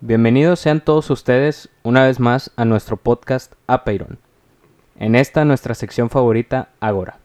[0.00, 4.18] Bienvenidos sean todos ustedes una vez más a nuestro podcast Apeiron.
[4.96, 7.18] En esta nuestra sección favorita, Agora.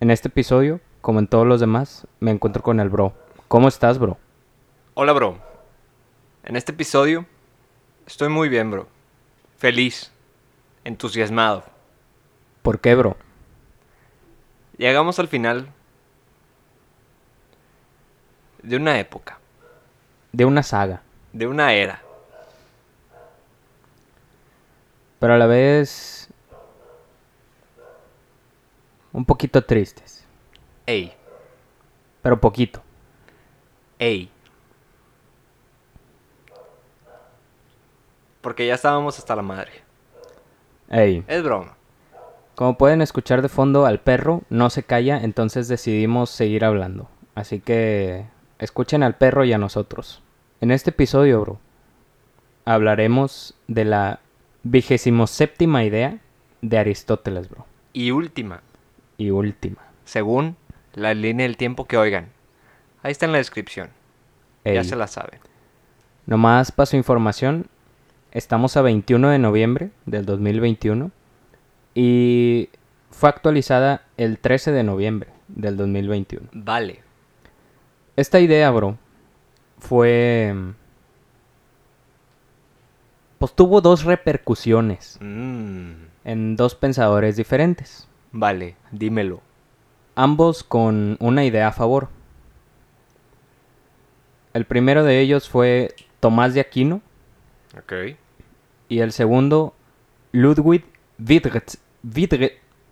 [0.00, 3.12] En este episodio, como en todos los demás, me encuentro con el bro.
[3.48, 4.16] ¿Cómo estás, bro?
[4.94, 5.38] Hola, bro.
[6.42, 7.26] En este episodio
[8.06, 8.88] estoy muy bien, bro.
[9.58, 10.10] Feliz,
[10.84, 11.64] entusiasmado.
[12.62, 13.18] ¿Por qué, bro?
[14.78, 15.68] Llegamos al final
[18.62, 19.38] de una época,
[20.32, 21.02] De una saga,
[21.32, 22.02] de una era.
[25.18, 26.28] pero a la vez
[29.12, 30.24] un poquito tristes,
[30.86, 31.12] Ey,
[32.22, 32.82] pero poquito.
[33.98, 34.30] ey.
[38.40, 39.72] Porque ya estábamos hasta la madre.
[40.90, 41.74] Ey, Es broma.
[42.54, 47.08] como pueden escuchar de fondo al perro, no se calla, entonces decidimos seguir hablando.
[47.34, 48.26] Así que
[48.58, 50.22] escuchen al perro y a nosotros.
[50.60, 51.60] En este episodio, bro,
[52.64, 54.20] hablaremos de la
[54.62, 56.18] vigésimo séptima idea
[56.62, 57.66] de Aristóteles, bro.
[57.92, 58.62] Y última,
[59.16, 59.78] Y última.
[60.04, 60.56] según
[60.94, 62.28] la línea del tiempo que oigan.
[63.02, 63.90] Ahí está en la descripción.
[64.64, 65.40] Ya se la saben.
[66.26, 67.66] Nomás para su información,
[68.32, 71.10] estamos a 21 de noviembre del 2021
[71.94, 72.68] y
[73.10, 76.48] fue actualizada el 13 de noviembre del 2021.
[76.52, 77.02] Vale.
[78.18, 78.98] Esta idea, bro,
[79.78, 80.52] fue...
[83.38, 85.92] Pues tuvo dos repercusiones Mm,
[86.24, 89.40] en dos pensadores diferentes, vale, dímelo.
[90.16, 92.08] ambos con una idea a favor.
[94.52, 97.00] El primero de ellos fue Tomás de Aquino
[97.78, 97.92] Ok.
[98.88, 99.74] y el segundo
[100.32, 100.84] Ludwig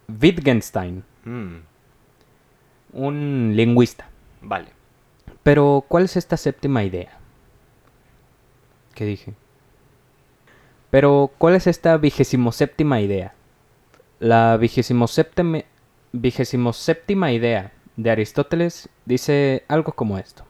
[0.09, 1.57] Wittgenstein, Mm,
[2.93, 4.07] un lingüista.
[4.41, 4.76] vale.
[5.47, 7.21] Pero, ¿cuál es esta séptima idea?
[8.97, 9.35] ¿Qué dije?
[10.91, 13.33] Pero, ¿cuál es esta vigésimo séptima idea?
[14.19, 15.63] La vigésimo séptima,
[17.31, 20.43] idea de Aristóteles dice algo como esto.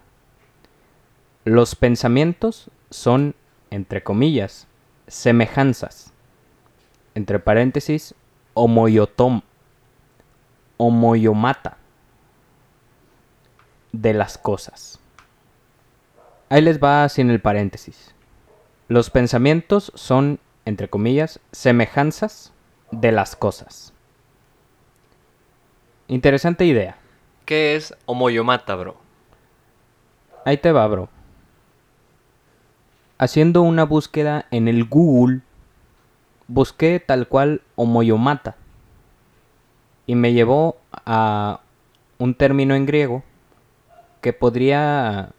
[1.44, 3.34] Los pensamientos son,
[3.68, 4.66] entre comillas,
[5.08, 6.14] semejanzas,
[7.14, 8.14] entre paréntesis,
[8.54, 9.42] homoyotom,
[10.78, 11.76] homoyomata
[14.02, 14.98] de las cosas.
[16.48, 18.14] Ahí les va sin el paréntesis.
[18.88, 22.52] Los pensamientos son, entre comillas, semejanzas
[22.92, 23.92] de las cosas.
[26.08, 26.98] Interesante idea.
[27.44, 28.96] ¿Qué es homoyomata, bro?
[30.44, 31.08] Ahí te va, bro.
[33.18, 35.40] Haciendo una búsqueda en el Google,
[36.46, 38.56] busqué tal cual homoyomata.
[40.06, 41.60] Y me llevó a
[42.18, 43.24] un término en griego
[44.26, 45.30] que podría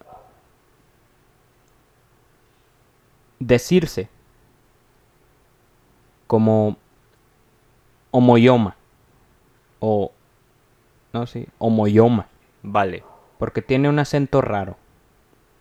[3.37, 4.07] decirse
[6.25, 6.77] como
[8.11, 8.77] homoyoma
[9.81, 10.13] o
[11.11, 12.27] no sé, homoyoma
[12.63, 13.03] Vale.
[13.37, 14.77] porque tiene un acento raro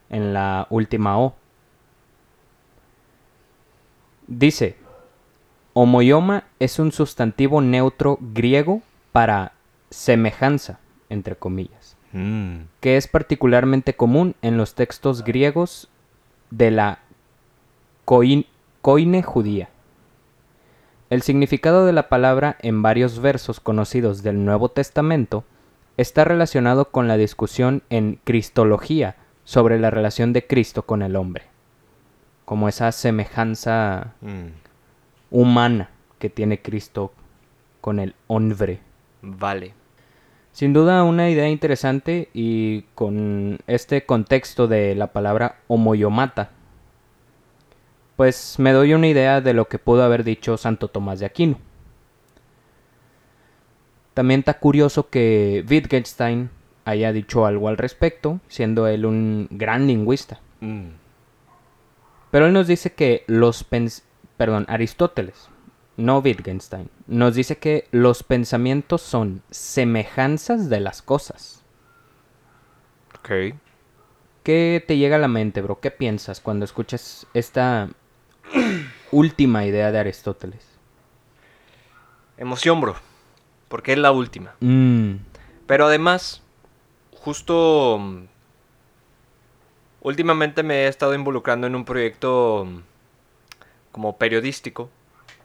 [0.08, 1.34] en la última O.
[4.28, 4.76] Dice,
[5.72, 9.54] homoyoma es un sustantivo neutro griego para
[9.90, 15.90] semejanza, entre comillas, Mm, que es particularmente común en los textos griegos
[16.50, 17.00] de la
[18.06, 18.46] coin-
[18.80, 19.68] coine judía.
[21.10, 25.44] El significado de la palabra en varios versos conocidos del Nuevo Testamento
[25.98, 31.44] está relacionado con la discusión en Cristología sobre la relación de Cristo con el hombre,
[32.46, 34.46] como esa semejanza mm,
[35.30, 37.12] humana que tiene Cristo
[37.82, 38.80] con el hombre.
[39.20, 39.74] Vale.
[40.56, 46.48] Sin duda una idea interesante y con este contexto de la palabra homoyomata,
[48.16, 51.58] pues me doy una idea de lo que pudo haber dicho Santo Tomás de Aquino.
[54.14, 56.48] También está curioso que Wittgenstein
[56.86, 60.40] haya dicho algo al respecto, siendo él un gran lingüista.
[60.60, 60.86] Mm,
[62.30, 64.04] Pero él nos dice que los pens-
[64.38, 65.50] perdón, Aristóteles,
[65.96, 71.62] no Wittgenstein, nos dice que los pensamientos son semejanzas de las cosas.
[73.18, 73.30] ok.
[74.42, 75.80] ¿Qué te llega a la mente, bro?
[75.80, 77.88] ¿Qué piensas cuando escuchas esta
[79.10, 80.78] última idea de Aristóteles?
[82.36, 82.96] Emoción, bro.
[83.68, 84.54] Porque es la última.
[84.60, 85.16] Mm,
[85.66, 86.42] Pero además,
[87.12, 88.24] justo mm,
[90.02, 92.80] últimamente me he estado involucrando en un proyecto mm,
[93.92, 94.90] como periodístico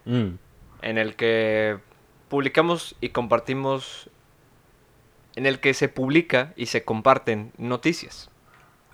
[0.05, 0.29] mm,
[0.81, 1.79] en el que
[2.29, 4.09] publicamos y compartimos
[5.35, 8.29] en el que se publica y se comparten noticias.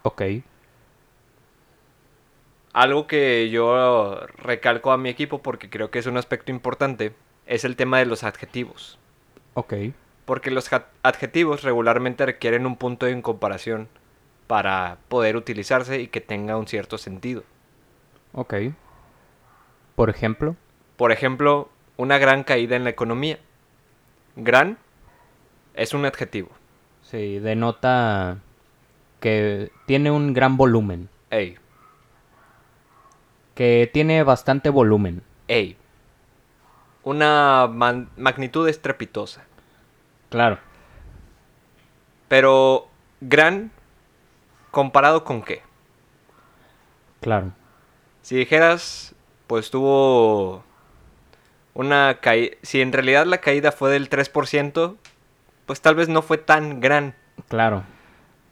[0.04, 0.22] Ok.
[2.74, 7.14] algo que yo recalco a mi equipo porque creo que es un aspecto importante
[7.48, 9.00] es el tema de los adjetivos.
[9.56, 9.74] Ok.
[10.26, 10.70] Porque los
[11.02, 13.88] adjetivos regularmente requieren un punto de comparación
[14.46, 17.44] para poder utilizarse y que tenga un cierto sentido.
[18.34, 18.54] Ok.
[19.96, 20.56] Por ejemplo.
[20.98, 23.40] Por ejemplo, una gran caída en la economía.
[24.36, 24.78] Gran
[25.74, 26.50] es un adjetivo.
[27.04, 28.38] Sí, denota
[29.20, 31.10] que tiene un gran volumen.
[31.30, 31.58] Ey,
[33.56, 35.24] Que tiene bastante volumen.
[35.48, 35.78] ey.
[37.04, 39.46] Una magnitud estrepitosa.
[40.30, 40.60] Claro.
[42.28, 42.90] Pero
[43.22, 43.72] gran
[44.72, 45.62] comparado con qué?
[47.22, 47.54] Claro.
[48.22, 49.16] Si dijeras,
[49.48, 50.64] pues tuvo
[51.78, 52.56] una caída...
[52.64, 54.96] Si en realidad la caída fue del 3%,
[55.66, 57.14] pues tal vez no fue tan gran.
[57.48, 57.84] Claro.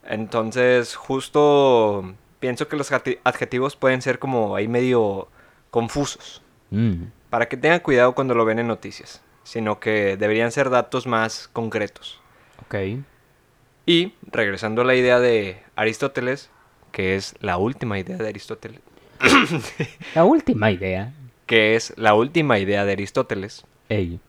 [0.04, 5.28] Entonces, justo pienso que los adje- adjetivos pueden ser como ahí medio
[5.72, 6.42] confusos.
[6.70, 9.22] Mm, Para que tengan cuidado cuando lo ven en noticias.
[9.44, 12.22] Sino que deberían ser datos más concretos.
[12.62, 12.76] ok.
[13.88, 16.50] Y, regresando a la idea de Aristóteles,
[16.92, 18.82] que es la última idea de Aristóteles,
[20.16, 21.14] La última idea.
[21.46, 24.20] Que es la última idea de Aristóteles, Ey.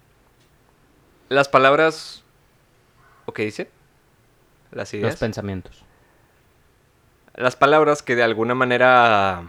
[1.29, 2.23] las palabras...
[3.25, 3.69] ¿O qué dice?
[4.71, 5.17] Las Los ideas.
[5.17, 5.83] pensamientos.
[7.35, 9.49] las palabras que de alguna manera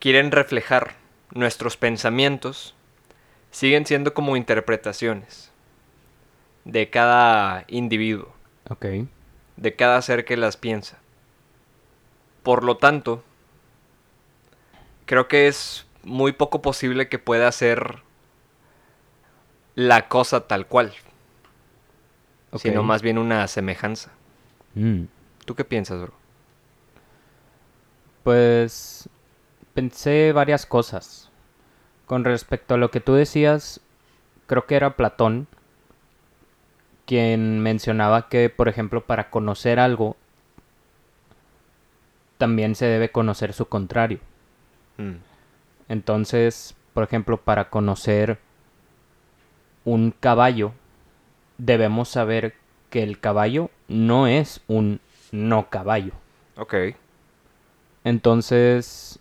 [0.00, 0.94] quieren reflejar
[1.32, 2.74] nuestros pensamientos
[3.50, 5.50] siguen siendo como interpretaciones
[6.64, 8.32] de cada individuo,
[8.68, 8.86] Ok.
[9.56, 10.98] de cada ser que las piensa.
[12.42, 13.22] Por lo tanto,
[15.06, 18.02] creo que es muy poco posible que pueda ser
[19.74, 20.92] la cosa tal cual,
[22.56, 24.10] sino más bien una semejanza.
[24.74, 25.04] Mm.
[25.44, 26.12] ¿Tú qué piensas, bro?
[28.22, 29.08] Pues
[29.74, 31.30] pensé varias cosas.
[32.06, 33.80] Con respecto a lo que tú decías,
[34.46, 35.48] creo que era Platón
[37.06, 40.16] quien mencionaba que, por ejemplo, para conocer algo,
[42.38, 44.20] también se debe conocer su contrario.
[44.98, 45.16] Mm,
[45.92, 48.38] Entonces, por ejemplo, para conocer
[49.84, 50.72] un caballo,
[51.58, 52.54] debemos saber
[52.88, 55.00] que el caballo no es un
[55.32, 56.14] no caballo.
[56.56, 56.74] Ok.
[58.04, 59.18] Entonces,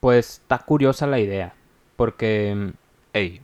[0.00, 1.52] pues está curiosa la idea,
[1.96, 2.72] porque,
[3.12, 3.42] Ey.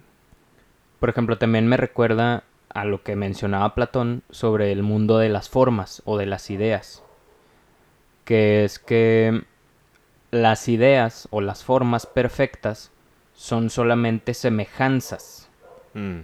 [0.98, 5.50] por ejemplo, también me recuerda a lo que mencionaba Platón sobre el mundo de las
[5.50, 7.02] formas o de las ideas,
[8.24, 9.44] que es que
[10.42, 12.90] las ideas o las formas perfectas
[13.34, 15.48] son solamente semejanzas.
[15.94, 16.20] Mm,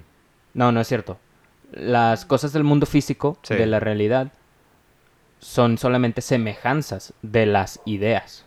[0.54, 1.18] No, no es cierto.
[1.72, 3.54] Las cosas del mundo físico, Sí.
[3.54, 4.32] de la realidad,
[5.40, 8.44] son solamente semejanzas de las ideas.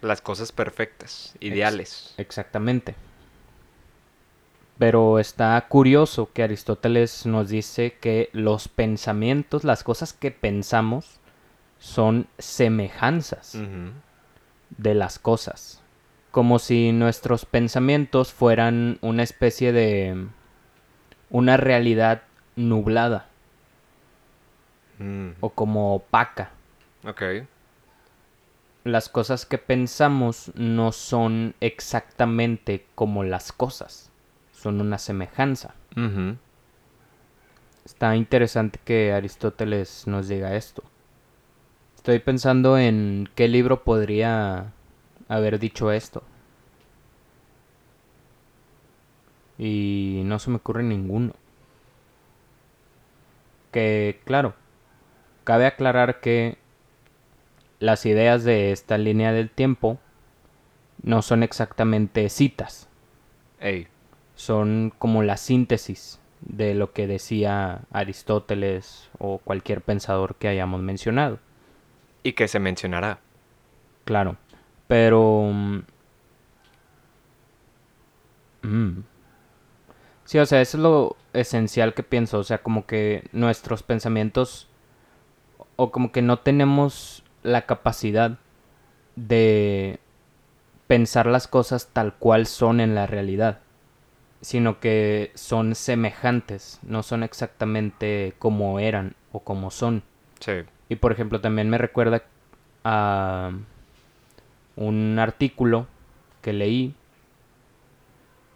[0.00, 2.14] Las cosas perfectas, ideales.
[2.16, 2.94] Exactamente.
[4.78, 11.18] Pero está curioso que Aristóteles nos dice que los pensamientos, las cosas que pensamos,
[11.86, 13.58] son semejanzas
[14.76, 15.82] de las cosas.
[16.30, 20.26] Como si nuestros pensamientos fueran una especie de...
[21.30, 22.22] una realidad
[22.56, 23.28] nublada
[24.98, 26.50] Mm, o como opaca.
[27.04, 27.22] Ok.
[28.84, 34.10] Las cosas que pensamos no son exactamente como las cosas,
[34.52, 35.74] son una semejanza.
[37.84, 40.82] Está interesante que Aristóteles nos diga esto.
[42.06, 44.72] Estoy pensando en qué libro podría
[45.26, 46.22] haber dicho esto.
[49.58, 51.32] Y no se me ocurre ninguno.
[53.72, 54.54] Que, claro,
[55.42, 56.58] cabe aclarar que
[57.80, 59.98] las ideas de esta línea del tiempo
[61.02, 62.88] no son exactamente citas
[63.58, 63.88] Ey.
[64.36, 71.40] son como la síntesis de lo que decía Aristóteles o cualquier pensador que hayamos mencionado.
[72.26, 73.20] Y que se mencionará.
[74.04, 74.36] Claro,
[74.88, 75.48] pero...
[75.52, 75.78] mm,
[78.62, 79.04] mm.
[80.24, 84.68] Sí, o sea, eso es lo esencial que pienso, o sea, como que nuestros pensamientos
[85.76, 88.40] o como que no tenemos la capacidad
[89.14, 90.00] de
[90.88, 93.60] pensar las cosas tal cual son en la realidad,
[94.40, 100.02] sino que son semejantes, no son exactamente como eran o como son.
[100.40, 100.64] Sí.
[100.88, 102.22] Y por ejemplo, también me recuerda
[102.84, 103.50] a
[104.76, 105.86] un artículo
[106.42, 106.94] que leí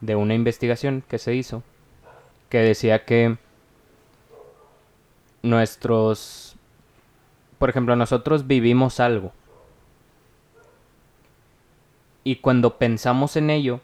[0.00, 1.62] de una investigación que se hizo
[2.48, 3.36] que decía que
[5.42, 6.56] nuestros
[7.58, 9.32] por ejemplo, nosotros vivimos algo
[12.22, 13.80] Y cuando pensamos en ello,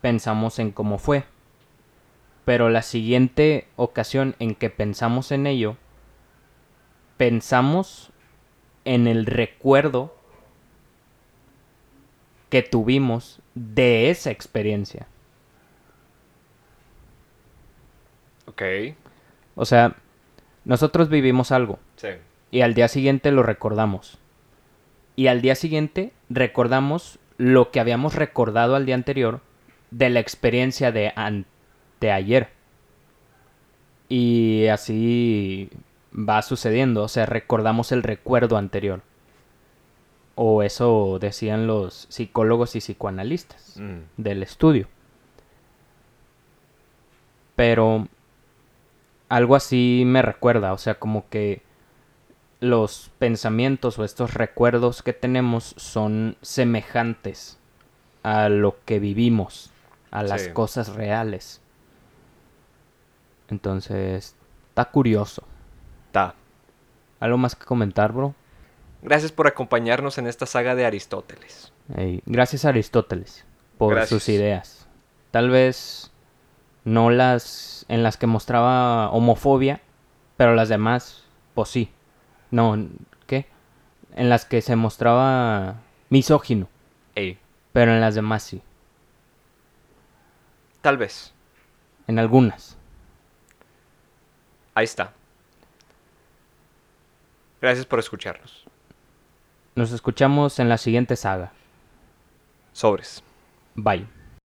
[0.00, 1.24] pensamos en cómo fue.
[2.44, 5.76] Pero la siguiente ocasión en que pensamos en ello,
[7.22, 8.10] pensamos
[8.84, 10.12] en el recuerdo
[12.50, 15.06] que tuvimos de esa experiencia.
[18.46, 18.62] Ok.
[19.54, 19.94] O sea,
[20.64, 22.08] nosotros vivimos algo Sí.
[22.50, 24.18] y al día siguiente lo recordamos.
[25.14, 29.42] Y al día siguiente recordamos lo que habíamos recordado al día anterior
[29.92, 32.48] de la experiencia de anteayer.
[34.08, 35.70] Y así
[36.16, 39.02] va sucediendo, o sea, recordamos el recuerdo anterior.
[40.34, 44.00] O eso decían los psicólogos y psicoanalistas Mm.
[44.16, 44.88] del estudio.
[47.56, 48.08] Pero
[49.28, 51.62] algo así me recuerda, o sea, como que
[52.60, 57.58] los pensamientos o estos recuerdos que tenemos son semejantes
[58.22, 59.70] a lo que vivimos,
[60.10, 60.50] a las Sí.
[60.52, 61.60] cosas reales.
[63.48, 64.36] Entonces,
[64.68, 65.42] está curioso.
[66.12, 66.34] Ta.
[67.18, 68.34] ¿Algo más que comentar, bro?
[69.02, 71.72] Gracias por acompañarnos en esta saga de Aristóteles.
[72.26, 73.44] Gracias a Aristóteles
[73.78, 74.08] por Gracias.
[74.10, 74.86] sus ideas.
[75.32, 76.12] Tal vez
[76.84, 79.80] no las en las que mostraba homofobia,
[80.36, 81.90] pero las demás, pues sí.
[82.50, 82.76] No,
[83.26, 83.46] ¿qué?
[84.14, 85.76] En las que se mostraba
[86.10, 86.68] misógino,
[87.72, 88.62] pero en las demás sí.
[90.80, 91.32] tal vez.
[92.08, 92.76] En algunas.
[94.74, 95.12] Ahí está.
[97.62, 98.64] Gracias por escucharnos.
[99.76, 101.52] Nos escuchamos en la siguiente saga.
[102.72, 103.22] Sobres.
[103.76, 104.21] Bye.